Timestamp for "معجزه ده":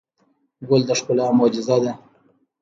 1.37-1.93